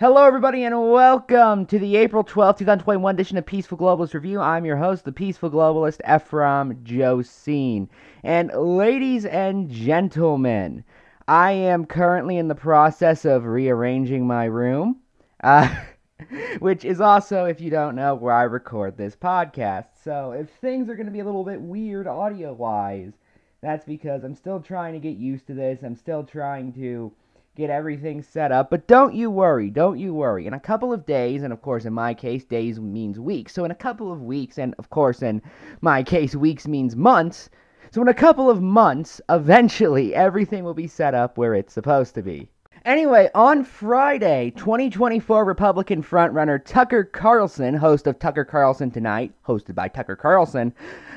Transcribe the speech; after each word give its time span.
Hello 0.00 0.24
everybody 0.24 0.64
and 0.64 0.90
welcome 0.90 1.66
to 1.66 1.78
the 1.78 1.96
April 1.96 2.24
12th, 2.24 2.56
2021 2.58 3.14
edition 3.14 3.36
of 3.36 3.44
Peaceful 3.44 3.76
Globalist 3.76 4.14
Review. 4.14 4.40
I'm 4.40 4.64
your 4.64 4.78
host, 4.78 5.04
the 5.04 5.12
Peaceful 5.12 5.50
Globalist, 5.50 6.00
Ephraim 6.08 6.82
Josine. 6.84 7.88
And 8.22 8.50
ladies 8.54 9.26
and 9.26 9.68
gentlemen, 9.68 10.84
I 11.28 11.52
am 11.52 11.84
currently 11.84 12.38
in 12.38 12.48
the 12.48 12.54
process 12.54 13.26
of 13.26 13.44
rearranging 13.44 14.26
my 14.26 14.46
room, 14.46 15.00
uh, 15.42 15.74
which 16.60 16.86
is 16.86 17.02
also, 17.02 17.44
if 17.44 17.60
you 17.60 17.68
don't 17.68 17.94
know, 17.94 18.14
where 18.14 18.32
I 18.32 18.44
record 18.44 18.96
this 18.96 19.14
podcast. 19.14 19.88
So 20.02 20.32
if 20.32 20.48
things 20.48 20.88
are 20.88 20.94
going 20.94 21.06
to 21.06 21.12
be 21.12 21.20
a 21.20 21.26
little 21.26 21.44
bit 21.44 21.60
weird 21.60 22.06
audio-wise, 22.06 23.12
that's 23.60 23.84
because 23.84 24.24
I'm 24.24 24.34
still 24.34 24.60
trying 24.60 24.94
to 24.94 24.98
get 25.00 25.16
used 25.16 25.46
to 25.48 25.54
this. 25.54 25.82
I'm 25.82 25.96
still 25.96 26.24
trying 26.24 26.72
to 26.74 27.12
get 27.56 27.70
everything 27.70 28.22
set 28.22 28.50
up. 28.50 28.70
But 28.70 28.86
don't 28.86 29.14
you 29.14 29.30
worry, 29.30 29.70
don't 29.70 29.98
you 29.98 30.12
worry. 30.12 30.46
In 30.46 30.54
a 30.54 30.60
couple 30.60 30.92
of 30.92 31.06
days, 31.06 31.42
and 31.42 31.52
of 31.52 31.62
course, 31.62 31.84
in 31.84 31.92
my 31.92 32.14
case, 32.14 32.44
days 32.44 32.80
means 32.80 33.20
weeks. 33.20 33.52
So 33.52 33.64
in 33.64 33.70
a 33.70 33.76
couple 33.76 34.12
of 34.12 34.22
weeks, 34.22 34.58
and 34.58 34.74
of 34.78 34.90
course, 34.90 35.22
in 35.22 35.40
my 35.80 36.02
case, 36.02 36.34
weeks 36.34 36.66
means 36.66 36.96
months. 36.96 37.50
So 37.90 38.02
in 38.02 38.08
a 38.08 38.14
couple 38.14 38.50
of 38.50 38.60
months, 38.60 39.20
eventually, 39.28 40.14
everything 40.14 40.64
will 40.64 40.74
be 40.74 40.88
set 40.88 41.14
up 41.14 41.38
where 41.38 41.54
it's 41.54 41.72
supposed 41.72 42.14
to 42.16 42.22
be. 42.22 42.48
Anyway, 42.84 43.30
on 43.34 43.64
Friday, 43.64 44.52
2024 44.56 45.44
Republican 45.44 46.02
frontrunner 46.02 46.62
Tucker 46.62 47.04
Carlson, 47.04 47.74
host 47.74 48.06
of 48.06 48.18
Tucker 48.18 48.44
Carlson 48.44 48.90
Tonight, 48.90 49.32
hosted 49.46 49.74
by 49.74 49.88
Tucker 49.88 50.16
Carlson, 50.16 50.74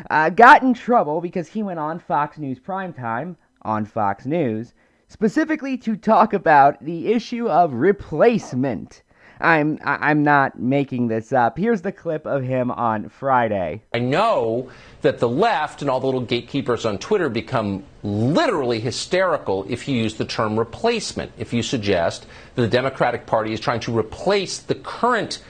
uh, 0.10 0.30
got 0.30 0.64
in 0.64 0.74
trouble 0.74 1.20
because 1.20 1.50
he 1.50 1.64
went 1.64 1.80
on 1.80 2.00
Fox 2.00 2.38
News 2.38 2.58
Primetime 2.58 3.36
on 3.64 3.84
Fox 3.84 4.26
News 4.26 4.74
specifically 5.08 5.78
to 5.78 5.96
talk 5.96 6.34
about 6.34 6.84
the 6.84 7.12
issue 7.12 7.48
of 7.48 7.74
replacement. 7.74 9.04
I'm 9.40 9.80
I'm 9.84 10.24
not 10.24 10.60
making 10.60 11.10
this 11.10 11.32
up. 11.32 11.58
Here's 11.58 11.82
the 11.82 11.92
clip 11.92 12.26
of 12.26 12.44
him 12.44 12.72
on 12.72 13.10
Friday. 13.10 13.84
I 13.94 14.00
know 14.00 14.70
that 15.02 15.20
the 15.20 15.30
left 15.30 15.82
and 15.82 15.92
all 15.92 16.00
the 16.00 16.08
little 16.08 16.22
gatekeepers 16.22 16.86
on 16.86 16.98
Twitter 16.98 17.30
become 17.30 17.84
literally 18.04 18.80
hysterical 18.80 19.66
if 19.70 19.88
you 19.88 19.96
use 19.96 20.16
the 20.16 20.26
term 20.26 20.58
replacement. 20.58 21.32
If 21.38 21.54
you 21.54 21.62
suggest 21.62 22.26
that 22.56 22.64
the 22.64 22.68
Democratic 22.68 23.28
Party 23.28 23.54
is 23.54 23.60
trying 23.60 23.82
to 23.82 23.96
replace 23.96 24.58
the 24.58 24.76
current 24.76 25.44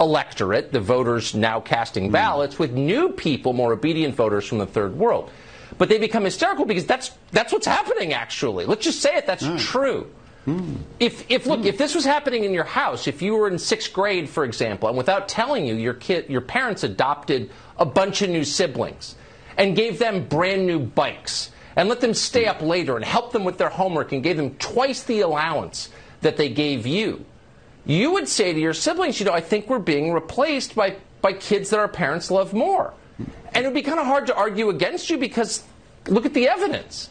electorate, 0.00 0.72
the 0.72 0.80
voters 0.80 1.34
now 1.34 1.60
casting 1.60 2.06
hmm. 2.06 2.12
ballots, 2.12 2.58
with 2.58 2.72
new 2.72 3.10
people, 3.10 3.52
more 3.52 3.72
obedient 3.72 4.14
voters 4.14 4.46
from 4.46 4.58
the 4.58 4.66
third 4.66 4.96
world. 4.96 5.30
But 5.78 5.88
they 5.88 5.98
become 5.98 6.24
hysterical 6.24 6.64
because 6.64 6.86
that's 6.86 7.12
that's 7.30 7.52
what's 7.52 7.66
happening. 7.66 8.12
Actually, 8.12 8.66
let's 8.66 8.84
just 8.84 9.00
say 9.00 9.14
it. 9.14 9.26
That's 9.26 9.44
mm. 9.44 9.58
true. 9.58 10.10
Mm. 10.46 10.78
If, 10.98 11.30
if 11.30 11.46
look, 11.46 11.60
mm. 11.60 11.66
if 11.66 11.78
this 11.78 11.94
was 11.94 12.04
happening 12.04 12.44
in 12.44 12.54
your 12.54 12.64
house, 12.64 13.06
if 13.06 13.20
you 13.20 13.34
were 13.34 13.48
in 13.48 13.58
sixth 13.58 13.92
grade, 13.92 14.28
for 14.28 14.44
example, 14.44 14.88
and 14.88 14.96
without 14.96 15.28
telling 15.28 15.66
you, 15.66 15.74
your 15.74 15.94
kid, 15.94 16.28
your 16.28 16.40
parents 16.40 16.82
adopted 16.84 17.50
a 17.76 17.84
bunch 17.84 18.22
of 18.22 18.30
new 18.30 18.44
siblings 18.44 19.14
and 19.58 19.76
gave 19.76 19.98
them 19.98 20.24
brand 20.24 20.66
new 20.66 20.78
bikes 20.78 21.50
and 21.76 21.88
let 21.88 22.00
them 22.00 22.14
stay 22.14 22.46
up 22.46 22.62
later 22.62 22.96
and 22.96 23.04
help 23.04 23.32
them 23.32 23.44
with 23.44 23.58
their 23.58 23.68
homework 23.68 24.12
and 24.12 24.22
gave 24.22 24.36
them 24.36 24.54
twice 24.56 25.02
the 25.02 25.20
allowance 25.20 25.90
that 26.22 26.36
they 26.36 26.48
gave 26.48 26.86
you, 26.86 27.24
you 27.84 28.12
would 28.12 28.28
say 28.28 28.52
to 28.52 28.58
your 28.58 28.74
siblings, 28.74 29.20
you 29.20 29.26
know, 29.26 29.32
I 29.32 29.40
think 29.40 29.68
we're 29.68 29.78
being 29.78 30.12
replaced 30.12 30.74
by, 30.74 30.96
by 31.20 31.34
kids 31.34 31.70
that 31.70 31.78
our 31.78 31.88
parents 31.88 32.30
love 32.30 32.52
more. 32.52 32.94
And 33.54 33.64
it 33.64 33.68
would 33.68 33.74
be 33.74 33.82
kind 33.82 33.98
of 33.98 34.06
hard 34.06 34.26
to 34.26 34.34
argue 34.34 34.68
against 34.68 35.10
you 35.10 35.18
because 35.18 35.62
look 36.06 36.26
at 36.26 36.34
the 36.34 36.48
evidence. 36.48 37.10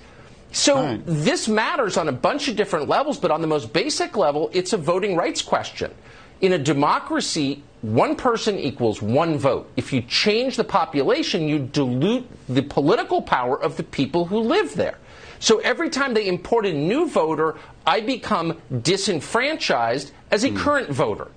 So 0.51 0.75
right. 0.75 1.01
this 1.05 1.47
matters 1.47 1.97
on 1.97 2.07
a 2.07 2.11
bunch 2.11 2.47
of 2.47 2.55
different 2.55 2.87
levels, 2.87 3.17
but 3.17 3.31
on 3.31 3.41
the 3.41 3.47
most 3.47 3.73
basic 3.73 4.15
level, 4.15 4.49
it's 4.53 4.73
a 4.73 4.77
voting 4.77 5.15
rights 5.15 5.41
question. 5.41 5.93
In 6.39 6.53
a 6.53 6.57
democracy, 6.57 7.63
one 7.81 8.15
person 8.15 8.57
equals 8.57 9.01
one 9.01 9.37
vote. 9.37 9.69
If 9.75 9.91
you 9.91 10.01
change 10.01 10.55
the 10.55 10.63
population, 10.63 11.47
you 11.47 11.59
dilute 11.59 12.27
the 12.47 12.61
political 12.61 13.21
power 13.21 13.61
of 13.61 13.77
the 13.77 13.83
people 13.83 14.25
who 14.25 14.39
live 14.39 14.75
there. 14.75 14.97
So 15.39 15.59
every 15.59 15.89
time 15.89 16.13
they 16.13 16.27
import 16.27 16.65
a 16.65 16.73
new 16.73 17.07
voter, 17.07 17.57
I 17.85 18.01
become 18.01 18.59
disenfranchised 18.81 20.11
as 20.31 20.43
a 20.43 20.49
mm. 20.49 20.57
current 20.57 20.89
voter. 20.89 21.29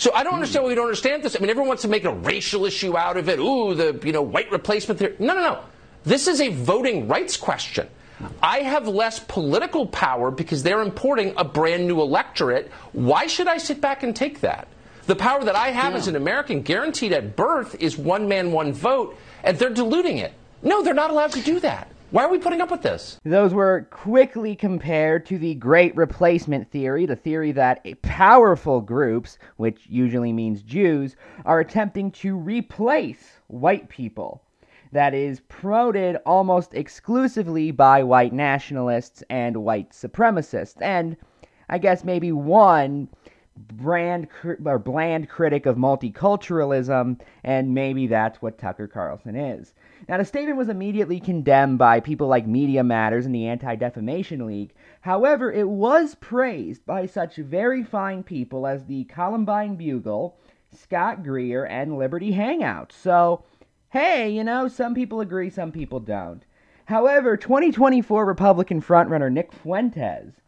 So 0.00 0.10
I 0.14 0.22
don't 0.24 0.32
understand 0.32 0.64
why 0.64 0.70
we 0.70 0.74
don't 0.74 0.86
understand 0.86 1.22
this. 1.22 1.36
I 1.36 1.40
mean, 1.40 1.50
everyone 1.50 1.68
wants 1.68 1.82
to 1.82 1.88
make 1.88 2.04
a 2.04 2.12
racial 2.12 2.64
issue 2.64 2.96
out 2.96 3.18
of 3.18 3.28
it. 3.28 3.38
Ooh, 3.38 3.74
the 3.74 4.00
you 4.02 4.12
know 4.12 4.22
white 4.22 4.50
replacement 4.50 4.98
theory. 4.98 5.14
No, 5.18 5.34
no, 5.34 5.42
no. 5.42 5.60
This 6.04 6.26
is 6.26 6.40
a 6.40 6.48
voting 6.48 7.06
rights 7.06 7.36
question. 7.36 7.86
I 8.42 8.60
have 8.60 8.88
less 8.88 9.20
political 9.20 9.86
power 9.86 10.30
because 10.30 10.62
they're 10.62 10.80
importing 10.80 11.34
a 11.36 11.44
brand 11.44 11.86
new 11.86 12.00
electorate. 12.00 12.70
Why 12.92 13.26
should 13.26 13.46
I 13.46 13.58
sit 13.58 13.82
back 13.82 14.02
and 14.02 14.16
take 14.16 14.40
that? 14.40 14.68
The 15.04 15.16
power 15.16 15.44
that 15.44 15.54
I 15.54 15.68
have 15.68 15.92
yeah. 15.92 15.98
as 15.98 16.08
an 16.08 16.16
American, 16.16 16.62
guaranteed 16.62 17.12
at 17.12 17.36
birth, 17.36 17.74
is 17.78 17.98
one 17.98 18.26
man, 18.26 18.52
one 18.52 18.72
vote, 18.72 19.18
and 19.44 19.58
they're 19.58 19.68
diluting 19.68 20.16
it. 20.16 20.32
No, 20.62 20.82
they're 20.82 20.94
not 20.94 21.10
allowed 21.10 21.32
to 21.32 21.42
do 21.42 21.60
that. 21.60 21.88
Why 22.12 22.24
are 22.24 22.28
we 22.28 22.38
putting 22.38 22.60
up 22.60 22.72
with 22.72 22.82
this? 22.82 23.20
Those 23.24 23.54
were 23.54 23.86
quickly 23.92 24.56
compared 24.56 25.24
to 25.26 25.38
the 25.38 25.54
Great 25.54 25.94
Replacement 25.94 26.68
Theory, 26.68 27.06
the 27.06 27.14
theory 27.14 27.52
that 27.52 27.86
powerful 28.02 28.80
groups, 28.80 29.38
which 29.58 29.82
usually 29.88 30.32
means 30.32 30.62
Jews, 30.62 31.14
are 31.44 31.60
attempting 31.60 32.10
to 32.12 32.34
replace 32.34 33.38
white 33.46 33.88
people. 33.88 34.42
That 34.90 35.14
is 35.14 35.38
promoted 35.46 36.16
almost 36.26 36.74
exclusively 36.74 37.70
by 37.70 38.02
white 38.02 38.32
nationalists 38.32 39.22
and 39.30 39.58
white 39.58 39.90
supremacists. 39.90 40.82
And 40.82 41.16
I 41.68 41.78
guess 41.78 42.02
maybe 42.02 42.32
one 42.32 43.06
brand 43.68 44.28
or 44.64 44.78
bland 44.78 45.28
critic 45.28 45.66
of 45.66 45.76
multiculturalism, 45.76 47.20
and 47.44 47.74
maybe 47.74 48.06
that's 48.06 48.40
what 48.40 48.58
Tucker 48.58 48.88
Carlson 48.88 49.36
is. 49.36 49.74
Now, 50.08 50.18
the 50.18 50.24
statement 50.24 50.58
was 50.58 50.68
immediately 50.68 51.20
condemned 51.20 51.78
by 51.78 52.00
people 52.00 52.26
like 52.26 52.46
Media 52.46 52.82
Matters 52.82 53.26
and 53.26 53.34
the 53.34 53.46
Anti 53.46 53.76
Defamation 53.76 54.46
League. 54.46 54.72
However, 55.02 55.52
it 55.52 55.68
was 55.68 56.14
praised 56.16 56.84
by 56.86 57.06
such 57.06 57.36
very 57.36 57.84
fine 57.84 58.22
people 58.22 58.66
as 58.66 58.84
the 58.84 59.04
Columbia 59.04 59.74
Bugle, 59.76 60.38
Scott 60.72 61.22
Greer, 61.22 61.64
and 61.64 61.98
Liberty 61.98 62.32
Hangout. 62.32 62.92
So, 62.92 63.44
hey, 63.90 64.30
you 64.30 64.44
know, 64.44 64.68
some 64.68 64.94
people 64.94 65.20
agree, 65.20 65.50
some 65.50 65.72
people 65.72 66.00
don't. 66.00 66.44
However, 66.86 67.36
2024 67.36 68.24
Republican 68.24 68.82
frontrunner 68.82 69.30
Nick 69.30 69.52
Fuentes 69.52 70.40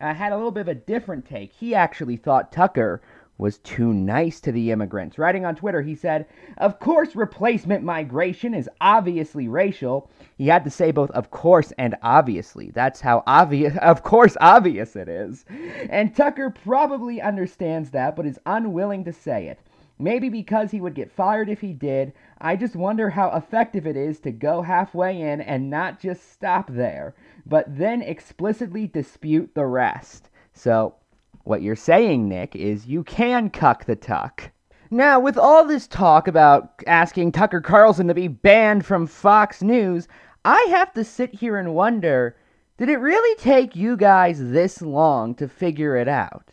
uh, 0.00 0.14
had 0.14 0.32
a 0.32 0.36
little 0.36 0.50
bit 0.50 0.62
of 0.62 0.68
a 0.68 0.74
different 0.74 1.26
take. 1.26 1.52
He 1.52 1.74
actually 1.74 2.16
thought 2.16 2.52
Tucker 2.52 3.00
was 3.38 3.58
too 3.58 3.92
nice 3.92 4.40
to 4.40 4.52
the 4.52 4.70
immigrants. 4.70 5.18
Writing 5.18 5.44
on 5.44 5.54
Twitter, 5.54 5.82
he 5.82 5.94
said, 5.94 6.26
Of 6.56 6.78
course, 6.80 7.14
replacement 7.14 7.84
migration 7.84 8.54
is 8.54 8.70
obviously 8.80 9.46
racial. 9.46 10.10
He 10.38 10.48
had 10.48 10.64
to 10.64 10.70
say 10.70 10.90
both 10.90 11.10
of 11.10 11.30
course 11.30 11.72
and 11.76 11.96
obviously. 12.02 12.70
That's 12.70 13.00
how 13.00 13.22
obvious, 13.26 13.76
of 13.82 14.02
course, 14.02 14.36
obvious 14.40 14.96
it 14.96 15.08
is. 15.08 15.44
And 15.90 16.14
Tucker 16.14 16.50
probably 16.50 17.20
understands 17.20 17.90
that, 17.90 18.16
but 18.16 18.26
is 18.26 18.40
unwilling 18.46 19.04
to 19.04 19.12
say 19.12 19.48
it. 19.48 19.60
Maybe 19.98 20.28
because 20.28 20.70
he 20.70 20.80
would 20.80 20.94
get 20.94 21.10
fired 21.10 21.48
if 21.48 21.60
he 21.60 21.72
did. 21.72 22.12
I 22.38 22.56
just 22.56 22.76
wonder 22.76 23.10
how 23.10 23.30
effective 23.30 23.86
it 23.86 23.96
is 23.96 24.20
to 24.20 24.30
go 24.30 24.62
halfway 24.62 25.20
in 25.20 25.40
and 25.40 25.70
not 25.70 26.00
just 26.00 26.32
stop 26.32 26.70
there, 26.70 27.14
but 27.46 27.64
then 27.78 28.02
explicitly 28.02 28.86
dispute 28.86 29.54
the 29.54 29.64
rest. 29.64 30.28
So, 30.52 30.96
what 31.44 31.62
you're 31.62 31.76
saying, 31.76 32.28
Nick, 32.28 32.54
is 32.54 32.86
you 32.86 33.04
can 33.04 33.48
cuck 33.48 33.86
the 33.86 33.96
tuck. 33.96 34.50
Now, 34.90 35.18
with 35.18 35.38
all 35.38 35.64
this 35.64 35.86
talk 35.86 36.28
about 36.28 36.82
asking 36.86 37.32
Tucker 37.32 37.60
Carlson 37.60 38.06
to 38.08 38.14
be 38.14 38.28
banned 38.28 38.84
from 38.84 39.06
Fox 39.06 39.62
News, 39.62 40.08
I 40.44 40.66
have 40.70 40.92
to 40.94 41.04
sit 41.04 41.34
here 41.34 41.56
and 41.56 41.74
wonder 41.74 42.36
did 42.78 42.90
it 42.90 42.98
really 42.98 43.34
take 43.36 43.74
you 43.74 43.96
guys 43.96 44.38
this 44.38 44.82
long 44.82 45.34
to 45.36 45.48
figure 45.48 45.96
it 45.96 46.08
out? 46.08 46.52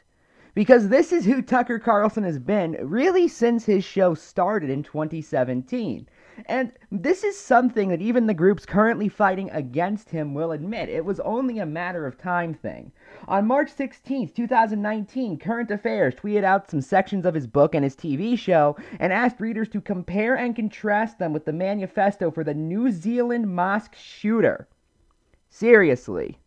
Because 0.55 0.89
this 0.89 1.11
is 1.11 1.25
who 1.25 1.41
Tucker 1.41 1.79
Carlson 1.79 2.23
has 2.23 2.37
been 2.37 2.77
really 2.79 3.27
since 3.27 3.65
his 3.65 3.83
show 3.83 4.13
started 4.13 4.69
in 4.69 4.83
2017. 4.83 6.07
And 6.45 6.71
this 6.91 7.23
is 7.23 7.39
something 7.39 7.89
that 7.89 8.01
even 8.03 8.27
the 8.27 8.35
groups 8.35 8.63
currently 8.63 9.09
fighting 9.09 9.49
against 9.49 10.11
him 10.11 10.35
will 10.35 10.51
admit. 10.51 10.89
It 10.89 11.05
was 11.05 11.19
only 11.21 11.57
a 11.57 11.65
matter 11.65 12.05
of 12.05 12.19
time 12.19 12.53
thing. 12.53 12.91
On 13.27 13.47
March 13.47 13.71
16, 13.71 14.29
2019, 14.29 15.39
Current 15.39 15.71
Affairs 15.71 16.13
tweeted 16.13 16.43
out 16.43 16.69
some 16.69 16.81
sections 16.81 17.25
of 17.25 17.33
his 17.33 17.47
book 17.47 17.73
and 17.73 17.83
his 17.83 17.95
TV 17.95 18.37
show 18.37 18.75
and 18.99 19.11
asked 19.11 19.41
readers 19.41 19.69
to 19.69 19.81
compare 19.81 20.35
and 20.35 20.55
contrast 20.55 21.17
them 21.17 21.33
with 21.33 21.45
the 21.45 21.53
manifesto 21.53 22.29
for 22.29 22.43
the 22.43 22.53
New 22.53 22.91
Zealand 22.91 23.55
mosque 23.55 23.95
shooter. 23.95 24.67
Seriously. 25.49 26.37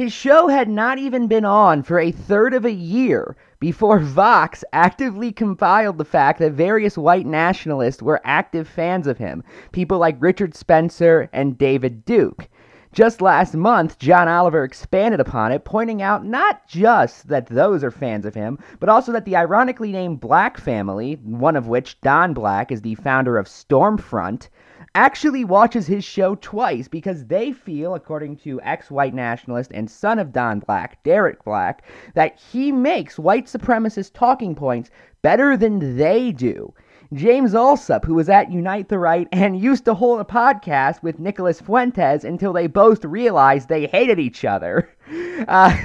His 0.00 0.14
show 0.14 0.48
had 0.48 0.70
not 0.70 0.96
even 0.96 1.26
been 1.26 1.44
on 1.44 1.82
for 1.82 2.00
a 2.00 2.10
third 2.10 2.54
of 2.54 2.64
a 2.64 2.72
year 2.72 3.36
before 3.58 3.98
Vox 3.98 4.64
actively 4.72 5.30
compiled 5.30 5.98
the 5.98 6.06
fact 6.06 6.38
that 6.38 6.52
various 6.52 6.96
white 6.96 7.26
nationalists 7.26 8.02
were 8.02 8.22
active 8.24 8.66
fans 8.66 9.06
of 9.06 9.18
him, 9.18 9.44
people 9.72 9.98
like 9.98 10.16
Richard 10.18 10.54
Spencer 10.54 11.28
and 11.34 11.58
David 11.58 12.06
Duke. 12.06 12.48
Just 12.94 13.20
last 13.20 13.54
month, 13.54 13.98
John 13.98 14.26
Oliver 14.26 14.64
expanded 14.64 15.20
upon 15.20 15.52
it, 15.52 15.66
pointing 15.66 16.00
out 16.00 16.24
not 16.24 16.66
just 16.66 17.28
that 17.28 17.48
those 17.48 17.84
are 17.84 17.90
fans 17.90 18.24
of 18.24 18.34
him, 18.34 18.58
but 18.78 18.88
also 18.88 19.12
that 19.12 19.26
the 19.26 19.36
ironically 19.36 19.92
named 19.92 20.18
Black 20.18 20.56
family, 20.56 21.20
one 21.22 21.56
of 21.56 21.68
which, 21.68 22.00
Don 22.00 22.32
Black, 22.32 22.72
is 22.72 22.80
the 22.80 22.94
founder 22.94 23.36
of 23.36 23.48
Stormfront, 23.48 24.48
actually 24.94 25.44
watches 25.44 25.86
his 25.86 26.04
show 26.04 26.34
twice 26.34 26.88
because 26.88 27.26
they 27.26 27.52
feel, 27.52 27.94
according 27.94 28.36
to 28.36 28.60
ex 28.62 28.90
white 28.90 29.14
nationalist 29.14 29.70
and 29.72 29.90
son 29.90 30.18
of 30.18 30.32
Don 30.32 30.60
Black, 30.60 31.02
Derek 31.02 31.44
Black, 31.44 31.84
that 32.14 32.38
he 32.38 32.72
makes 32.72 33.18
white 33.18 33.46
supremacist 33.46 34.12
talking 34.14 34.54
points 34.54 34.90
better 35.22 35.56
than 35.56 35.96
they 35.96 36.32
do. 36.32 36.72
James 37.12 37.54
Allsup, 37.54 38.04
who 38.04 38.14
was 38.14 38.28
at 38.28 38.52
Unite 38.52 38.88
the 38.88 38.98
Right 38.98 39.26
and 39.32 39.58
used 39.58 39.84
to 39.86 39.94
hold 39.94 40.20
a 40.20 40.24
podcast 40.24 41.02
with 41.02 41.18
Nicholas 41.18 41.60
Fuentes 41.60 42.24
until 42.24 42.52
they 42.52 42.68
both 42.68 43.04
realized 43.04 43.68
they 43.68 43.86
hated 43.86 44.20
each 44.20 44.44
other, 44.44 44.88
uh, 45.48 45.76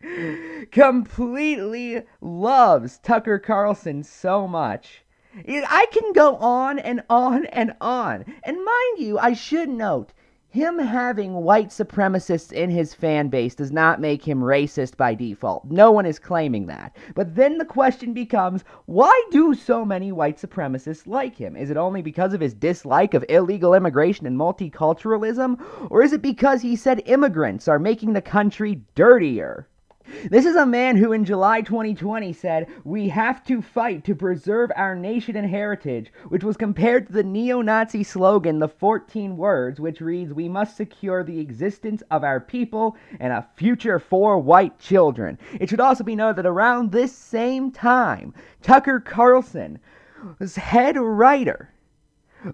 completely 0.70 2.02
loves 2.20 2.98
Tucker 2.98 3.38
Carlson 3.38 4.04
so 4.04 4.46
much. 4.46 5.02
I 5.46 5.86
can 5.92 6.12
go 6.12 6.36
on 6.36 6.78
and 6.80 7.02
on 7.08 7.46
and 7.46 7.74
on. 7.80 8.24
And 8.42 8.64
mind 8.64 8.98
you, 8.98 9.18
I 9.18 9.32
should 9.32 9.68
note, 9.68 10.12
him 10.48 10.80
having 10.80 11.34
white 11.34 11.68
supremacists 11.68 12.50
in 12.50 12.70
his 12.70 12.92
fan 12.92 13.28
base 13.28 13.54
does 13.54 13.70
not 13.70 14.00
make 14.00 14.26
him 14.26 14.40
racist 14.40 14.96
by 14.96 15.14
default. 15.14 15.70
No 15.70 15.92
one 15.92 16.06
is 16.06 16.18
claiming 16.18 16.66
that. 16.66 16.96
But 17.14 17.36
then 17.36 17.58
the 17.58 17.64
question 17.64 18.12
becomes 18.12 18.64
why 18.86 19.12
do 19.30 19.54
so 19.54 19.84
many 19.84 20.10
white 20.10 20.38
supremacists 20.38 21.06
like 21.06 21.36
him? 21.36 21.56
Is 21.56 21.70
it 21.70 21.76
only 21.76 22.02
because 22.02 22.34
of 22.34 22.40
his 22.40 22.52
dislike 22.52 23.14
of 23.14 23.24
illegal 23.28 23.74
immigration 23.74 24.26
and 24.26 24.36
multiculturalism? 24.36 25.60
Or 25.88 26.02
is 26.02 26.12
it 26.12 26.22
because 26.22 26.62
he 26.62 26.74
said 26.74 27.04
immigrants 27.06 27.68
are 27.68 27.78
making 27.78 28.14
the 28.14 28.20
country 28.20 28.82
dirtier? 28.96 29.68
This 30.28 30.44
is 30.44 30.54
a 30.54 30.66
man 30.66 30.96
who 30.96 31.12
in 31.12 31.24
July 31.24 31.60
2020 31.62 32.32
said, 32.32 32.68
We 32.84 33.08
have 33.08 33.42
to 33.44 33.62
fight 33.62 34.04
to 34.04 34.14
preserve 34.14 34.70
our 34.76 34.94
nation 34.94 35.34
and 35.34 35.48
heritage, 35.48 36.12
which 36.28 36.44
was 36.44 36.56
compared 36.56 37.06
to 37.06 37.12
the 37.12 37.22
neo 37.22 37.62
Nazi 37.62 38.02
slogan, 38.02 38.58
The 38.58 38.68
14 38.68 39.36
Words, 39.36 39.80
which 39.80 40.00
reads, 40.00 40.34
We 40.34 40.48
must 40.48 40.76
secure 40.76 41.24
the 41.24 41.40
existence 41.40 42.02
of 42.10 42.22
our 42.22 42.38
people 42.38 42.96
and 43.18 43.32
a 43.32 43.48
future 43.56 43.98
for 43.98 44.38
white 44.38 44.78
children. 44.78 45.38
It 45.58 45.68
should 45.68 45.80
also 45.80 46.04
be 46.04 46.16
noted 46.16 46.36
that 46.36 46.46
around 46.46 46.92
this 46.92 47.14
same 47.14 47.70
time, 47.70 48.34
Tucker 48.62 49.00
Carlson 49.00 49.78
was 50.38 50.56
head 50.56 50.96
writer 50.96 51.70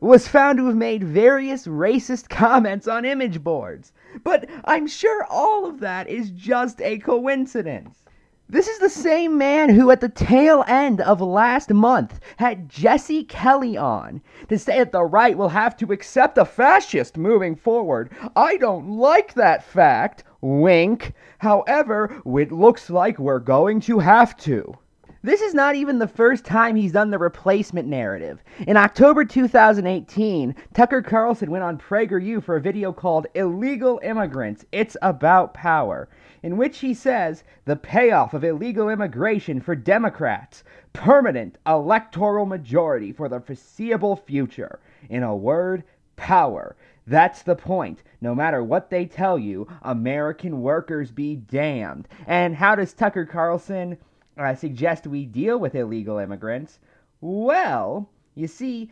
was 0.00 0.26
found 0.28 0.58
to 0.58 0.66
have 0.66 0.76
made 0.76 1.04
various 1.04 1.66
racist 1.66 2.28
comments 2.30 2.88
on 2.88 3.04
image 3.04 3.42
boards. 3.44 3.92
But 4.24 4.48
I'm 4.64 4.86
sure 4.86 5.24
all 5.30 5.66
of 5.66 5.80
that 5.80 6.08
is 6.08 6.30
just 6.30 6.80
a 6.82 6.98
coincidence. 6.98 8.04
This 8.48 8.68
is 8.68 8.78
the 8.78 8.88
same 8.88 9.36
man 9.36 9.70
who, 9.70 9.90
at 9.90 10.00
the 10.00 10.08
tail 10.08 10.64
end 10.68 11.00
of 11.00 11.20
last 11.20 11.72
month, 11.72 12.20
had 12.36 12.68
Jesse 12.68 13.24
Kelly 13.24 13.76
on 13.76 14.22
to 14.48 14.56
say 14.56 14.78
that 14.78 14.92
the 14.92 15.02
right 15.02 15.36
will 15.36 15.48
have 15.48 15.76
to 15.78 15.92
accept 15.92 16.38
a 16.38 16.44
fascist 16.44 17.16
moving 17.16 17.56
forward. 17.56 18.12
I 18.36 18.56
don't 18.56 18.88
like 18.88 19.34
that 19.34 19.64
fact. 19.64 20.22
Wink. 20.40 21.14
However, 21.38 22.22
it 22.24 22.52
looks 22.52 22.88
like 22.88 23.18
we're 23.18 23.40
going 23.40 23.80
to 23.80 23.98
have 23.98 24.36
to. 24.38 24.78
This 25.26 25.40
is 25.40 25.54
not 25.54 25.74
even 25.74 25.98
the 25.98 26.06
first 26.06 26.44
time 26.44 26.76
he's 26.76 26.92
done 26.92 27.10
the 27.10 27.18
replacement 27.18 27.88
narrative. 27.88 28.44
In 28.68 28.76
October 28.76 29.24
2018, 29.24 30.54
Tucker 30.72 31.02
Carlson 31.02 31.50
went 31.50 31.64
on 31.64 31.78
PragerU 31.78 32.40
for 32.40 32.54
a 32.54 32.60
video 32.60 32.92
called 32.92 33.26
Illegal 33.34 33.98
Immigrants 34.04 34.64
It's 34.70 34.96
About 35.02 35.52
Power, 35.52 36.08
in 36.44 36.56
which 36.56 36.78
he 36.78 36.94
says 36.94 37.42
the 37.64 37.74
payoff 37.74 38.34
of 38.34 38.44
illegal 38.44 38.88
immigration 38.88 39.60
for 39.60 39.74
Democrats, 39.74 40.62
permanent 40.92 41.58
electoral 41.66 42.46
majority 42.46 43.10
for 43.10 43.28
the 43.28 43.40
foreseeable 43.40 44.14
future. 44.14 44.78
In 45.10 45.24
a 45.24 45.34
word, 45.34 45.82
power. 46.14 46.76
That's 47.04 47.42
the 47.42 47.56
point. 47.56 48.04
No 48.20 48.32
matter 48.32 48.62
what 48.62 48.90
they 48.90 49.06
tell 49.06 49.40
you, 49.40 49.66
American 49.82 50.62
workers 50.62 51.10
be 51.10 51.34
damned. 51.34 52.06
And 52.28 52.54
how 52.54 52.76
does 52.76 52.92
Tucker 52.92 53.26
Carlson 53.26 53.98
uh, 54.36 54.54
suggest 54.54 55.06
we 55.06 55.26
deal 55.26 55.58
with 55.58 55.74
illegal 55.74 56.18
immigrants. 56.18 56.78
Well, 57.20 58.08
you 58.34 58.46
see, 58.46 58.90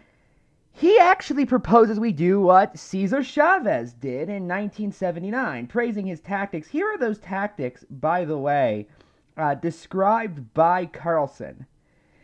he 0.72 0.98
actually 0.98 1.46
proposes 1.46 2.00
we 2.00 2.12
do 2.12 2.40
what 2.40 2.78
Cesar 2.78 3.22
Chavez 3.22 3.92
did 3.92 4.28
in 4.28 4.48
1979, 4.48 5.66
praising 5.68 6.06
his 6.06 6.20
tactics. 6.20 6.68
Here 6.68 6.86
are 6.92 6.98
those 6.98 7.18
tactics, 7.18 7.84
by 7.90 8.24
the 8.24 8.38
way, 8.38 8.88
uh, 9.36 9.54
described 9.54 10.52
by 10.54 10.86
Carlson. 10.86 11.66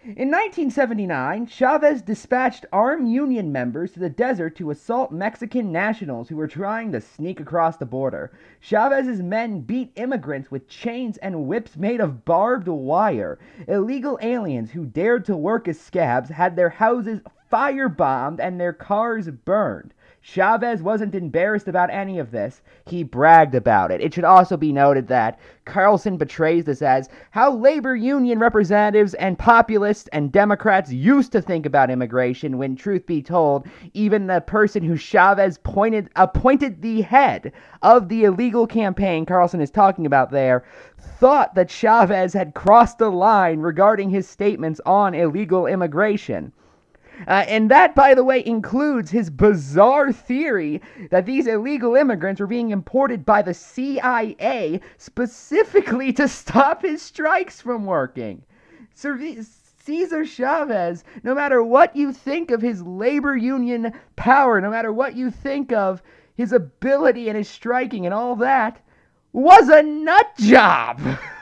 In 0.03 0.31
1979, 0.31 1.45
Chavez 1.45 2.01
dispatched 2.01 2.65
armed 2.73 3.11
Union 3.11 3.53
members 3.53 3.93
to 3.93 4.01
the 4.01 4.09
desert 4.09 4.57
to 4.57 4.71
assault 4.71 5.13
Mexican 5.13 5.71
nationals 5.71 6.31
who 6.31 6.37
were 6.37 6.49
trying 6.49 6.91
to 6.93 7.03
sneak 7.03 7.39
across 7.39 7.77
the 7.77 7.85
border. 7.85 8.33
Chavez's 8.63 9.21
men 9.21 9.61
beat 9.61 9.93
immigrants 9.97 10.51
with 10.51 10.69
chains 10.69 11.19
and 11.19 11.47
whips 11.47 11.77
made 11.77 12.01
of 12.01 12.25
barbed 12.25 12.67
wire. 12.67 13.39
Illegal 13.69 14.19
aliens 14.23 14.71
who 14.71 14.87
dared 14.87 15.27
to 15.27 15.37
work 15.37 15.69
as 15.69 15.79
scabs 15.79 16.31
had 16.31 16.57
their 16.57 16.71
houses 16.71 17.21
firebombed 17.51 18.41
and 18.41 18.59
their 18.59 18.73
cars 18.73 19.29
burned. 19.29 19.93
Chavez 20.23 20.83
wasn't 20.83 21.15
embarrassed 21.15 21.67
about 21.67 21.89
any 21.89 22.19
of 22.19 22.31
this. 22.31 22.61
He 22.85 23.03
bragged 23.03 23.55
about 23.55 23.91
it. 23.91 24.03
It 24.03 24.13
should 24.13 24.25
also 24.25 24.59
be 24.59 24.71
noted 24.71 25.09
that 25.09 25.39
Carlson 25.65 26.19
betrays 26.19 26.67
this 26.67 26.83
as 26.83 27.09
how 27.31 27.55
labor 27.55 27.97
union 27.97 28.39
representatives 28.39 29.15
and 29.15 29.39
populists 29.39 30.09
and 30.13 30.31
Democrats 30.31 30.93
used 30.93 31.33
to 31.33 31.41
think 31.41 31.65
about 31.65 31.91
immigration 31.91 32.59
when, 32.59 32.77
truth 32.77 33.07
be 33.07 33.23
told, 33.23 33.67
even 33.95 34.27
the 34.27 34.43
person 34.43 34.83
who 34.83 34.97
Chavez 34.97 35.57
pointed, 35.57 36.11
appointed 36.17 36.83
the 36.83 37.01
head 37.01 37.53
of 37.81 38.11
the 38.11 38.25
illegal 38.25 38.67
campaign 38.67 39.25
Carlson 39.25 39.63
is 39.63 39.71
talking 39.71 40.05
about 40.05 40.31
there 40.31 40.65
thought 40.99 41.55
that 41.55 41.71
Chavez 41.71 42.35
had 42.35 42.55
crossed 42.55 42.99
the 42.99 43.11
line 43.11 43.61
regarding 43.61 44.11
his 44.11 44.29
statements 44.29 44.83
on 44.85 45.15
illegal 45.15 45.67
immigration. 45.67 46.53
Uh, 47.27 47.45
and 47.49 47.71
that, 47.71 47.95
by 47.95 48.15
the 48.15 48.25
way, 48.25 48.45
includes 48.45 49.11
his 49.11 49.31
bizarre 49.31 50.13
theory 50.13 50.81
that 51.11 51.27
these 51.27 51.47
illegal 51.47 51.95
immigrants 51.95 52.41
were 52.41 52.47
being 52.47 52.71
imported 52.71 53.25
by 53.25 53.43
the 53.43 53.55
CIA 53.55 54.81
specifically 54.97 56.13
to 56.13 56.29
stop 56.29 56.83
his 56.83 57.03
strikes 57.03 57.61
from 57.61 57.85
working. 57.85 58.43
Cesar 58.95 60.25
Chavez, 60.25 61.05
no 61.23 61.35
matter 61.35 61.63
what 61.63 61.97
you 61.97 62.13
think 62.13 62.51
of 62.51 62.61
his 62.61 62.83
labor 62.83 63.37
union 63.37 63.93
power, 64.17 64.61
no 64.61 64.71
matter 64.71 64.93
what 64.93 65.17
you 65.17 65.31
think 65.31 65.73
of 65.73 66.03
his 66.37 66.53
ability 66.53 67.29
and 67.29 67.37
his 67.37 67.49
striking 67.49 68.05
and 68.05 68.15
all 68.15 68.37
that, 68.37 68.81
was 69.33 69.69
a 69.69 69.83
nut 69.83 70.27
job. 70.39 71.01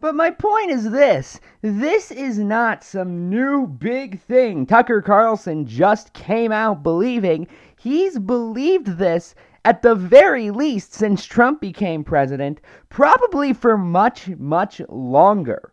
But 0.00 0.14
my 0.14 0.30
point 0.30 0.70
is 0.70 0.90
this 0.90 1.40
this 1.60 2.10
is 2.10 2.38
not 2.38 2.82
some 2.82 3.28
new 3.28 3.66
big 3.66 4.18
thing 4.18 4.64
Tucker 4.64 5.02
Carlson 5.02 5.66
just 5.66 6.14
came 6.14 6.52
out 6.52 6.82
believing. 6.82 7.46
He's 7.78 8.18
believed 8.18 8.96
this 8.96 9.34
at 9.62 9.82
the 9.82 9.94
very 9.94 10.50
least 10.50 10.94
since 10.94 11.26
Trump 11.26 11.60
became 11.60 12.02
president, 12.02 12.62
probably 12.88 13.52
for 13.52 13.76
much, 13.76 14.28
much 14.38 14.80
longer. 14.88 15.70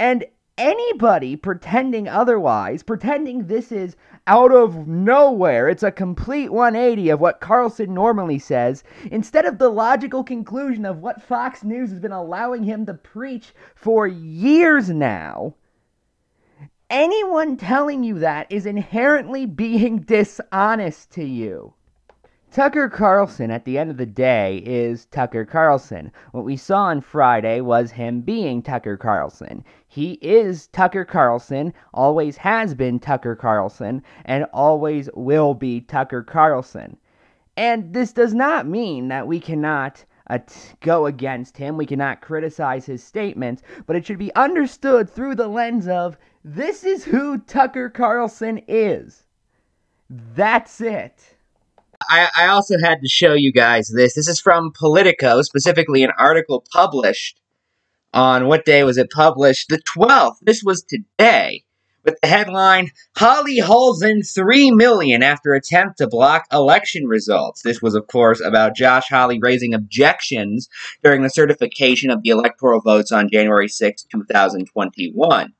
And 0.00 0.24
anybody 0.56 1.36
pretending 1.36 2.08
otherwise, 2.08 2.82
pretending 2.82 3.46
this 3.46 3.72
is 3.72 3.96
out 4.26 4.52
of 4.52 4.86
nowhere, 4.86 5.68
it's 5.68 5.82
a 5.82 5.90
complete 5.90 6.50
180 6.50 7.10
of 7.10 7.20
what 7.20 7.40
Carlson 7.40 7.92
normally 7.92 8.38
says, 8.38 8.84
instead 9.10 9.44
of 9.44 9.58
the 9.58 9.68
logical 9.68 10.24
conclusion 10.24 10.84
of 10.86 10.98
what 10.98 11.22
Fox 11.22 11.64
News 11.64 11.90
has 11.90 12.00
been 12.00 12.12
allowing 12.12 12.62
him 12.62 12.86
to 12.86 12.94
preach 12.94 13.52
for 13.74 14.06
years 14.06 14.88
now. 14.88 15.54
Anyone 16.88 17.56
telling 17.56 18.04
you 18.04 18.18
that 18.20 18.46
is 18.50 18.66
inherently 18.66 19.46
being 19.46 19.98
dishonest 20.06 21.10
to 21.12 21.24
you. 21.24 21.74
Tucker 22.54 22.88
Carlson, 22.88 23.50
at 23.50 23.64
the 23.64 23.76
end 23.76 23.90
of 23.90 23.96
the 23.96 24.06
day, 24.06 24.62
is 24.64 25.06
Tucker 25.06 25.44
Carlson. 25.44 26.12
What 26.30 26.44
we 26.44 26.56
saw 26.56 26.84
on 26.84 27.00
Friday 27.00 27.60
was 27.60 27.90
him 27.90 28.20
being 28.20 28.62
Tucker 28.62 28.96
Carlson. 28.96 29.64
He 29.94 30.18
is 30.22 30.66
Tucker 30.66 31.04
Carlson, 31.04 31.72
always 31.92 32.36
has 32.38 32.74
been 32.74 32.98
Tucker 32.98 33.36
Carlson, 33.36 34.02
and 34.24 34.44
always 34.52 35.08
will 35.14 35.54
be 35.54 35.82
Tucker 35.82 36.24
Carlson. 36.24 36.96
And 37.56 37.94
this 37.94 38.12
does 38.12 38.34
not 38.34 38.66
mean 38.66 39.06
that 39.06 39.28
we 39.28 39.38
cannot 39.38 40.04
uh, 40.28 40.40
go 40.80 41.06
against 41.06 41.58
him, 41.58 41.76
we 41.76 41.86
cannot 41.86 42.22
criticize 42.22 42.86
his 42.86 43.04
statements, 43.04 43.62
but 43.86 43.94
it 43.94 44.04
should 44.04 44.18
be 44.18 44.34
understood 44.34 45.08
through 45.08 45.36
the 45.36 45.46
lens 45.46 45.86
of 45.86 46.18
this 46.42 46.82
is 46.82 47.04
who 47.04 47.38
Tucker 47.38 47.88
Carlson 47.88 48.62
is. 48.66 49.22
That's 50.10 50.80
it. 50.80 51.36
I, 52.10 52.30
I 52.36 52.46
also 52.48 52.80
had 52.82 53.00
to 53.00 53.08
show 53.08 53.34
you 53.34 53.52
guys 53.52 53.92
this. 53.94 54.14
This 54.14 54.26
is 54.26 54.40
from 54.40 54.72
Politico, 54.76 55.42
specifically 55.42 56.02
an 56.02 56.10
article 56.18 56.64
published 56.72 57.38
on 58.14 58.46
what 58.46 58.64
day 58.64 58.84
was 58.84 58.96
it 58.96 59.10
published? 59.10 59.68
The 59.68 59.82
12th. 59.96 60.36
This 60.40 60.62
was 60.64 60.82
today. 60.82 61.64
With 62.04 62.18
the 62.20 62.28
headline, 62.28 62.90
Hawley 63.16 63.58
hauls 63.58 64.02
in 64.02 64.22
three 64.22 64.70
million 64.70 65.22
after 65.22 65.54
attempt 65.54 65.98
to 65.98 66.06
block 66.06 66.44
election 66.52 67.06
results. 67.06 67.62
This 67.62 67.80
was, 67.80 67.94
of 67.94 68.06
course, 68.06 68.42
about 68.42 68.76
Josh 68.76 69.08
Hawley 69.08 69.38
raising 69.40 69.72
objections 69.72 70.68
during 71.02 71.22
the 71.22 71.30
certification 71.30 72.10
of 72.10 72.22
the 72.22 72.28
electoral 72.28 72.80
votes 72.80 73.10
on 73.10 73.30
January 73.30 73.68
6, 73.68 74.04
2021. 74.04 75.54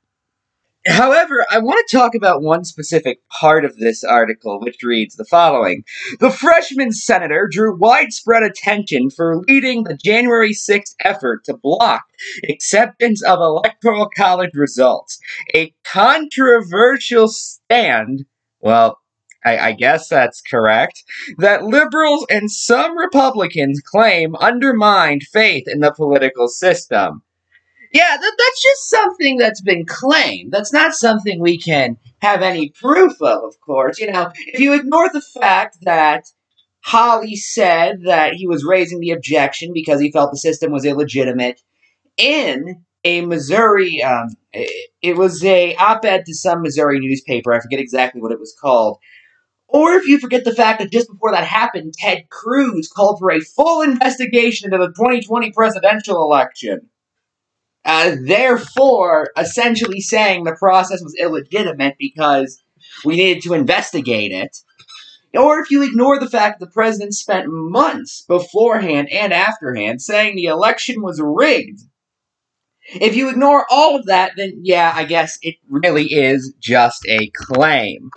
However, 0.87 1.45
I 1.49 1.57
want 1.59 1.83
to 1.87 1.97
talk 1.97 2.13
about 2.13 2.43
one 2.43 2.63
specific 2.63 3.19
part 3.29 3.65
of 3.65 3.77
this 3.77 4.03
article, 4.03 4.59
which 4.59 4.83
reads 4.83 5.15
the 5.15 5.25
following 5.25 5.83
The 6.19 6.29
freshman 6.29 6.91
senator 6.91 7.47
drew 7.51 7.75
widespread 7.75 8.43
attention 8.43 9.09
for 9.09 9.41
leading 9.47 9.83
the 9.83 9.97
January 9.97 10.53
6th 10.53 10.93
effort 11.03 11.43
to 11.45 11.57
block 11.57 12.03
acceptance 12.47 13.23
of 13.23 13.39
Electoral 13.39 14.09
College 14.15 14.53
results. 14.53 15.19
A 15.55 15.73
controversial 15.83 17.29
stand, 17.29 18.25
well, 18.59 18.99
I, 19.43 19.57
I, 19.57 19.71
guess 19.73 20.07
that's 20.07 20.41
correct, 20.41 21.03
that 21.37 21.63
liberals 21.63 22.25
and 22.29 22.51
some 22.51 22.97
Republicans 22.97 23.79
claim 23.79 24.35
undermined 24.35 25.23
faith 25.23 25.65
in 25.67 25.79
the 25.79 25.91
political 25.91 26.47
system. 26.47 27.23
Yeah, 27.95 28.17
that, 28.17 28.35
that's 28.37 28.61
just 28.61 28.89
something 28.89 29.37
that's 29.37 29.61
been 29.61 29.85
claimed. 29.85 30.51
That's 30.51 30.73
not 30.73 30.93
something 30.93 31.39
we 31.39 31.57
can 31.57 31.95
have 32.19 32.41
any 32.41 32.71
proof 32.71 33.13
of, 33.21 33.45
of 33.45 33.61
course. 33.61 34.01
You 34.01 34.11
know, 34.11 34.33
if 34.47 34.59
you 34.59 34.73
ignore 34.73 35.07
the 35.07 35.21
fact 35.21 35.77
that 35.83 36.25
Hawley 36.83 37.37
said 37.37 38.01
that 38.03 38.33
he 38.33 38.47
was 38.47 38.65
raising 38.65 38.99
the 38.99 39.11
objection 39.11 39.71
because 39.73 40.01
he 40.01 40.11
felt 40.11 40.31
the 40.31 40.37
system 40.37 40.73
was 40.73 40.83
illegitimate 40.83 41.61
in 42.17 42.83
a 43.05 43.25
Missouri, 43.25 44.03
um, 44.03 44.27
it 44.51 45.15
was 45.15 45.41
a 45.45 45.73
op-ed 45.75 46.25
to 46.25 46.33
some 46.33 46.63
Missouri 46.63 46.99
newspaper. 46.99 47.53
I 47.53 47.61
forget 47.61 47.79
exactly 47.79 48.21
what 48.21 48.33
it 48.33 48.41
was 48.41 48.53
called. 48.59 48.97
Or 49.69 49.93
if 49.93 50.05
you 50.05 50.19
forget 50.19 50.43
the 50.43 50.53
fact 50.53 50.79
that 50.79 50.91
just 50.91 51.07
before 51.07 51.31
that 51.31 51.45
happened, 51.45 51.93
Ted 51.97 52.27
Cruz 52.29 52.89
called 52.93 53.19
for 53.19 53.31
a 53.31 53.39
full 53.39 53.83
investigation 53.83 54.73
into 54.73 54.85
the 54.85 54.91
2020 54.91 55.53
presidential 55.53 56.21
election. 56.21 56.89
Uh, 57.85 58.15
therefore, 58.23 59.29
essentially 59.37 60.01
saying 60.01 60.43
the 60.43 60.55
process 60.55 61.01
was 61.03 61.15
illegitimate 61.19 61.95
because 61.99 62.61
we 63.03 63.15
needed 63.15 63.43
to 63.43 63.53
investigate 63.53 64.31
it. 64.31 64.57
Or 65.35 65.59
if 65.59 65.69
you 65.69 65.83
ignore 65.83 66.19
the 66.19 66.29
fact 66.29 66.59
that 66.59 66.65
the 66.65 66.71
president 66.71 67.13
spent 67.13 67.47
months 67.47 68.23
beforehand 68.27 69.09
and 69.11 69.33
afterhand 69.33 70.01
saying 70.01 70.35
the 70.35 70.45
election 70.45 71.01
was 71.01 71.21
rigged. 71.21 71.81
If 72.87 73.15
you 73.15 73.29
ignore 73.29 73.65
all 73.69 73.95
of 73.95 74.05
that, 74.05 74.33
then 74.37 74.61
yeah, 74.63 74.93
I 74.95 75.05
guess 75.05 75.37
it 75.41 75.55
really 75.67 76.05
is 76.05 76.53
just 76.59 77.05
a 77.07 77.29
claim. 77.31 78.11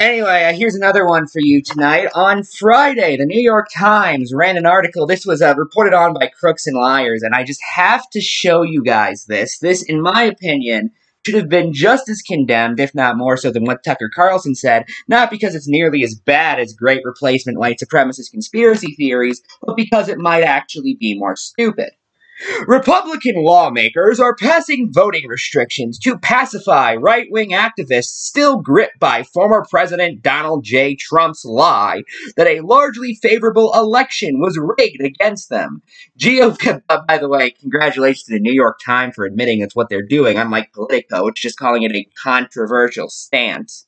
Anyway, 0.00 0.44
uh, 0.44 0.54
here's 0.54 0.74
another 0.74 1.04
one 1.04 1.26
for 1.26 1.40
you 1.42 1.60
tonight. 1.60 2.08
On 2.14 2.42
Friday, 2.42 3.18
the 3.18 3.26
New 3.26 3.38
York 3.38 3.68
Times 3.70 4.32
ran 4.32 4.56
an 4.56 4.64
article. 4.64 5.06
This 5.06 5.26
was 5.26 5.42
uh, 5.42 5.54
reported 5.58 5.92
on 5.92 6.14
by 6.14 6.28
Crooks 6.28 6.66
and 6.66 6.74
Liars, 6.74 7.22
and 7.22 7.34
I 7.34 7.44
just 7.44 7.60
have 7.74 8.08
to 8.12 8.20
show 8.22 8.62
you 8.62 8.82
guys 8.82 9.26
this. 9.26 9.58
This, 9.58 9.82
in 9.82 10.00
my 10.00 10.22
opinion, 10.22 10.92
should 11.26 11.34
have 11.34 11.50
been 11.50 11.74
just 11.74 12.08
as 12.08 12.22
condemned, 12.22 12.80
if 12.80 12.94
not 12.94 13.18
more 13.18 13.36
so, 13.36 13.50
than 13.50 13.66
what 13.66 13.84
Tucker 13.84 14.08
Carlson 14.08 14.54
said, 14.54 14.86
not 15.06 15.30
because 15.30 15.54
it's 15.54 15.68
nearly 15.68 16.02
as 16.02 16.14
bad 16.14 16.58
as 16.58 16.72
great 16.72 17.02
replacement 17.04 17.58
white 17.58 17.78
supremacist 17.78 18.30
conspiracy 18.30 18.94
theories, 18.94 19.42
but 19.60 19.76
because 19.76 20.08
it 20.08 20.16
might 20.16 20.44
actually 20.44 20.96
be 20.98 21.18
more 21.18 21.36
stupid. 21.36 21.90
Republican 22.66 23.36
lawmakers 23.36 24.18
are 24.18 24.34
passing 24.34 24.90
voting 24.92 25.26
restrictions 25.28 25.98
to 25.98 26.18
pacify 26.18 26.94
right 26.94 27.26
wing 27.30 27.50
activists 27.50 28.04
still 28.04 28.60
gripped 28.60 28.98
by 28.98 29.22
former 29.22 29.64
President 29.68 30.22
Donald 30.22 30.64
J. 30.64 30.96
Trump's 30.96 31.44
lie 31.44 32.02
that 32.36 32.46
a 32.46 32.60
largely 32.60 33.18
favorable 33.20 33.72
election 33.74 34.40
was 34.40 34.58
rigged 34.58 35.02
against 35.02 35.50
them. 35.50 35.82
Uh, 36.24 37.00
by 37.08 37.18
the 37.18 37.28
way, 37.28 37.50
congratulations 37.50 38.24
to 38.24 38.34
the 38.34 38.40
New 38.40 38.52
York 38.52 38.78
Times 38.84 39.14
for 39.14 39.24
admitting 39.24 39.60
it's 39.60 39.76
what 39.76 39.88
they're 39.90 40.06
doing, 40.06 40.38
unlike 40.38 40.72
Politico, 40.72 41.24
which 41.24 41.44
is 41.44 41.54
calling 41.54 41.82
it 41.82 41.92
a 41.92 42.08
controversial 42.22 43.08
stance. 43.08 43.86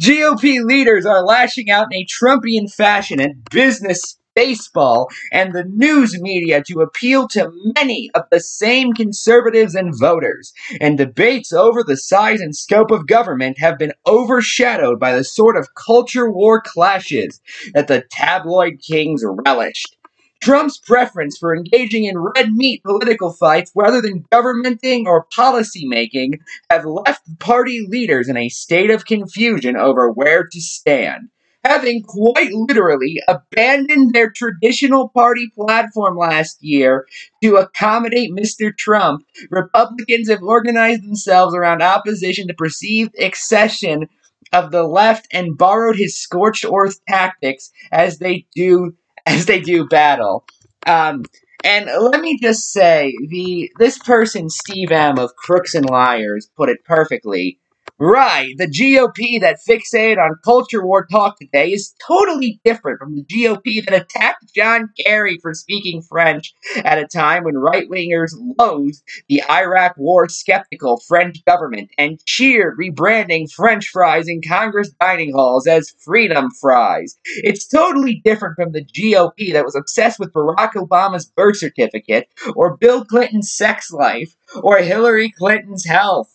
GOP 0.00 0.64
leaders 0.64 1.06
are 1.06 1.24
lashing 1.24 1.70
out 1.70 1.92
in 1.92 2.00
a 2.00 2.06
Trumpian 2.06 2.72
fashion 2.72 3.20
at 3.20 3.44
business 3.50 4.18
baseball, 4.34 5.08
and 5.32 5.52
the 5.52 5.64
news 5.64 6.20
media 6.20 6.62
to 6.64 6.80
appeal 6.80 7.28
to 7.28 7.52
many 7.76 8.10
of 8.14 8.24
the 8.30 8.40
same 8.40 8.92
conservatives 8.92 9.74
and 9.74 9.98
voters. 9.98 10.52
And 10.80 10.98
debates 10.98 11.52
over 11.52 11.82
the 11.82 11.96
size 11.96 12.40
and 12.40 12.54
scope 12.54 12.90
of 12.90 13.06
government 13.06 13.58
have 13.58 13.78
been 13.78 13.92
overshadowed 14.06 14.98
by 14.98 15.14
the 15.14 15.24
sort 15.24 15.56
of 15.56 15.74
culture 15.74 16.30
war 16.30 16.60
clashes 16.60 17.40
that 17.74 17.88
the 17.88 18.04
tabloid 18.10 18.80
kings 18.86 19.22
relished. 19.46 19.96
Trump's 20.44 20.76
preference 20.76 21.38
for 21.38 21.56
engaging 21.56 22.04
in 22.04 22.18
red 22.18 22.52
meat 22.52 22.82
political 22.82 23.32
fights 23.32 23.72
rather 23.74 24.02
than 24.02 24.26
governmenting 24.30 25.06
or 25.06 25.24
policy 25.34 25.86
making 25.86 26.40
have 26.68 26.84
left 26.84 27.22
party 27.38 27.86
leaders 27.88 28.28
in 28.28 28.36
a 28.36 28.50
state 28.50 28.90
of 28.90 29.06
confusion 29.06 29.74
over 29.74 30.10
where 30.10 30.44
to 30.44 30.60
stand 30.60 31.30
having 31.64 32.02
quite 32.02 32.52
literally 32.52 33.20
abandoned 33.26 34.12
their 34.12 34.30
traditional 34.30 35.08
party 35.08 35.50
platform 35.54 36.16
last 36.16 36.62
year 36.62 37.06
to 37.42 37.56
accommodate 37.56 38.30
Mr. 38.32 38.76
Trump, 38.76 39.24
Republicans 39.50 40.28
have 40.28 40.42
organized 40.42 41.02
themselves 41.02 41.54
around 41.54 41.82
opposition 41.82 42.46
to 42.48 42.54
perceived 42.54 43.18
accession 43.18 44.08
of 44.52 44.70
the 44.70 44.84
left 44.84 45.26
and 45.32 45.56
borrowed 45.56 45.96
his 45.96 46.20
scorched 46.20 46.64
earth 46.64 47.00
tactics 47.08 47.70
as 47.90 48.18
they 48.18 48.46
do 48.54 48.94
as 49.26 49.46
they 49.46 49.60
do 49.60 49.86
battle. 49.86 50.44
Um, 50.86 51.24
and 51.64 51.86
let 51.86 52.20
me 52.20 52.38
just 52.38 52.72
say, 52.72 53.14
the 53.30 53.72
this 53.78 53.96
person, 53.98 54.50
Steve 54.50 54.92
M 54.92 55.18
of 55.18 55.34
Crooks 55.34 55.74
and 55.74 55.88
Liars, 55.88 56.50
put 56.56 56.68
it 56.68 56.84
perfectly. 56.84 57.58
Right. 58.00 58.54
The 58.58 58.66
GOP 58.66 59.40
that 59.40 59.60
fixated 59.68 60.18
on 60.18 60.34
culture 60.44 60.84
war 60.84 61.06
talk 61.06 61.38
today 61.38 61.70
is 61.70 61.94
totally 62.04 62.60
different 62.64 62.98
from 62.98 63.14
the 63.14 63.22
GOP 63.22 63.84
that 63.84 63.94
attacked 63.94 64.52
John 64.52 64.88
Kerry 64.98 65.38
for 65.40 65.54
speaking 65.54 66.02
French 66.02 66.54
at 66.84 66.98
a 66.98 67.06
time 67.06 67.44
when 67.44 67.56
right 67.56 67.88
wingers 67.88 68.32
loathed 68.58 69.00
the 69.28 69.44
Iraq 69.48 69.96
war 69.96 70.28
skeptical 70.28 70.98
French 71.06 71.44
government 71.44 71.90
and 71.96 72.18
cheered 72.26 72.76
rebranding 72.76 73.48
French 73.48 73.88
fries 73.90 74.26
in 74.26 74.42
Congress 74.42 74.90
dining 75.00 75.32
halls 75.32 75.68
as 75.68 75.94
freedom 76.04 76.50
fries. 76.60 77.16
It's 77.36 77.68
totally 77.68 78.20
different 78.24 78.56
from 78.56 78.72
the 78.72 78.84
GOP 78.84 79.52
that 79.52 79.64
was 79.64 79.76
obsessed 79.76 80.18
with 80.18 80.32
Barack 80.32 80.72
Obama's 80.72 81.26
birth 81.26 81.58
certificate 81.58 82.26
or 82.56 82.76
Bill 82.76 83.04
Clinton's 83.04 83.52
sex 83.52 83.92
life 83.92 84.36
or 84.64 84.78
Hillary 84.78 85.30
Clinton's 85.30 85.84
health. 85.84 86.33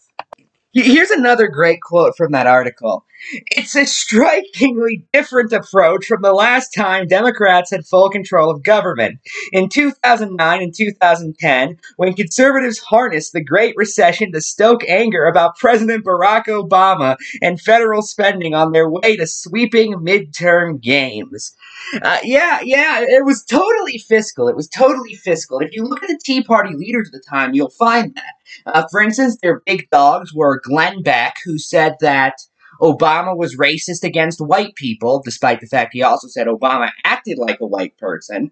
Here's 0.74 1.10
another 1.10 1.48
great 1.48 1.82
quote 1.82 2.16
from 2.16 2.32
that 2.34 2.46
article. 2.46 3.04
It's 3.52 3.76
a 3.76 3.86
strikingly 3.86 5.04
different 5.12 5.52
approach 5.52 6.06
from 6.06 6.22
the 6.22 6.32
last 6.32 6.70
time 6.70 7.08
Democrats 7.08 7.72
had 7.72 7.86
full 7.86 8.10
control 8.10 8.52
of 8.52 8.64
government. 8.64 9.20
In 9.52 9.68
2009 9.68 10.62
and 10.62 10.74
2010, 10.74 11.78
when 11.98 12.14
conservatives 12.14 12.78
harnessed 12.78 13.34
the 13.34 13.44
Great 13.44 13.74
Recession 13.78 14.32
to 14.32 14.42
stoke 14.42 14.88
anger 14.88 15.26
about 15.26 15.58
President 15.58 16.06
Barack 16.06 16.46
Obama 16.46 17.18
and 17.42 17.60
federal 17.60 18.04
spending 18.04 18.54
on 18.54 18.72
their 18.72 18.90
way 18.90 19.18
to 19.18 19.26
sweeping 19.26 19.96
midterm 19.96 20.80
games. 20.80 21.56
Uh, 22.02 22.20
yeah, 22.24 22.60
yeah, 22.64 23.02
it 23.02 23.26
was 23.26 23.44
totally 23.44 23.98
fiscal. 23.98 24.48
It 24.48 24.56
was 24.56 24.68
totally 24.68 25.16
fiscal. 25.16 25.60
If 25.60 25.72
you 25.74 25.84
look 25.84 26.04
at 26.04 26.10
the 26.10 26.20
Tea 26.24 26.44
Party 26.44 26.76
leaders 26.76 27.10
at 27.10 27.14
the 27.14 27.24
time, 27.28 27.54
you'll 27.54 27.72
find 27.72 28.14
that. 28.16 28.39
Uh, 28.66 28.86
for 28.92 29.02
instance, 29.02 29.38
their 29.42 29.62
big 29.66 29.90
dogs 29.92 30.34
were 30.34 30.62
Glenn 30.64 31.02
Beck, 31.02 31.36
who 31.46 31.58
said 31.58 31.96
that 32.02 32.36
Obama 32.82 33.36
was 33.36 33.58
racist 33.58 34.04
against 34.04 34.40
white 34.40 34.76
people, 34.76 35.22
despite 35.24 35.60
the 35.60 35.68
fact 35.68 35.94
he 35.94 36.02
also 36.02 36.28
said 36.28 36.48
Obama 36.48 36.92
acted 37.04 37.38
like 37.38 37.60
a 37.60 37.68
white 37.68 37.98
person. 37.98 38.52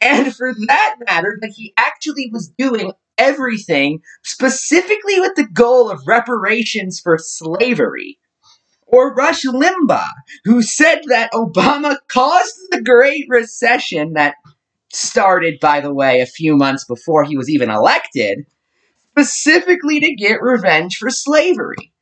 And 0.00 0.34
for 0.34 0.54
that 0.66 0.96
matter, 1.06 1.38
that 1.40 1.52
he 1.54 1.74
actually 1.76 2.30
was 2.32 2.48
doing 2.48 2.92
everything 3.18 4.00
specifically 4.24 5.20
with 5.20 5.34
the 5.36 5.48
goal 5.52 5.90
of 5.90 6.00
reparations 6.06 7.00
for 7.00 7.18
slavery. 7.18 8.18
Or 8.86 9.14
Rush 9.14 9.44
Limbaugh, 9.44 10.06
who 10.44 10.62
said 10.62 11.00
that 11.08 11.32
Obama 11.32 11.96
caused 12.08 12.56
the 12.70 12.80
Great 12.82 13.26
Recession 13.28 14.12
that 14.12 14.36
started, 14.92 15.58
by 15.60 15.80
the 15.80 15.92
way, 15.92 16.20
a 16.20 16.26
few 16.26 16.56
months 16.56 16.84
before 16.84 17.24
he 17.24 17.36
was 17.36 17.50
even 17.50 17.68
elected, 17.68 18.46
specifically 19.16 20.00
to 20.00 20.14
get 20.14 20.42
revenge 20.42 20.98
for 20.98 21.10
slavery. 21.10 21.92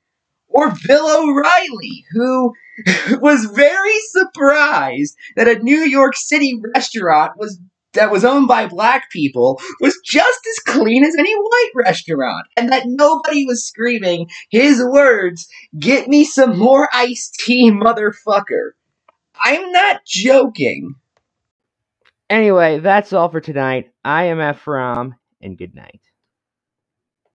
Or 0.49 0.73
Bill 0.87 1.07
O'Reilly, 1.07 2.05
who 2.13 2.55
was 3.21 3.45
very 3.47 3.99
surprised 4.11 5.17
that 5.37 5.49
a 5.49 5.63
New 5.63 5.81
York 5.81 6.17
City 6.17 6.61
restaurant 6.75 7.33
was 7.37 7.61
that 7.93 8.11
was 8.11 8.25
owned 8.25 8.49
by 8.49 8.67
black 8.67 9.09
people 9.13 9.61
was 9.81 9.97
just 10.05 10.41
as 10.49 10.75
clean 10.75 11.05
as 11.05 11.15
any 11.17 11.33
white 11.33 11.71
restaurant 11.77 12.45
and 12.57 12.73
that 12.73 12.83
nobody 12.87 13.47
was 13.47 13.65
screaming 13.65 14.29
his 14.51 14.83
words, 14.85 15.47
"Get 15.79 16.09
me 16.09 16.25
some 16.25 16.59
more 16.59 16.89
iced 16.93 17.35
tea, 17.35 17.71
motherfucker." 17.71 18.71
I'm 19.45 19.71
not 19.71 20.05
joking. 20.07 20.97
Anyway, 22.29 22.81
that's 22.81 23.13
all 23.13 23.29
for 23.29 23.41
tonight. 23.41 23.93
I 24.05 24.25
am 24.25 24.41
Ephraim, 24.41 25.15
and 25.41 25.57
good 25.57 25.75
night. 25.75 26.01